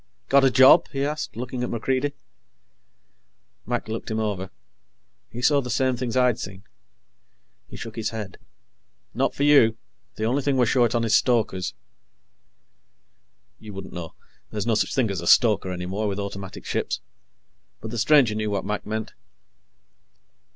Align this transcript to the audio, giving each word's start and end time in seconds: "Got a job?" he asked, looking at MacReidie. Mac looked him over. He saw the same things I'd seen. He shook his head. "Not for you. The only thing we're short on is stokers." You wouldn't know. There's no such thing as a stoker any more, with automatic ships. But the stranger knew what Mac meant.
"Got 0.29 0.43
a 0.43 0.49
job?" 0.49 0.87
he 0.91 1.05
asked, 1.05 1.35
looking 1.35 1.61
at 1.63 1.69
MacReidie. 1.69 2.13
Mac 3.67 3.87
looked 3.87 4.09
him 4.09 4.17
over. 4.19 4.49
He 5.29 5.43
saw 5.43 5.61
the 5.61 5.69
same 5.69 5.95
things 5.95 6.17
I'd 6.17 6.39
seen. 6.39 6.63
He 7.67 7.75
shook 7.77 7.97
his 7.97 8.09
head. 8.09 8.39
"Not 9.13 9.35
for 9.35 9.43
you. 9.43 9.77
The 10.15 10.23
only 10.23 10.41
thing 10.41 10.57
we're 10.57 10.65
short 10.65 10.95
on 10.95 11.03
is 11.03 11.13
stokers." 11.13 11.75
You 13.59 13.75
wouldn't 13.75 13.93
know. 13.93 14.15
There's 14.49 14.65
no 14.65 14.73
such 14.73 14.95
thing 14.95 15.11
as 15.11 15.21
a 15.21 15.27
stoker 15.27 15.69
any 15.71 15.85
more, 15.85 16.07
with 16.07 16.17
automatic 16.19 16.65
ships. 16.65 16.99
But 17.79 17.91
the 17.91 17.99
stranger 17.99 18.33
knew 18.33 18.49
what 18.49 18.65
Mac 18.65 18.87
meant. 18.87 19.13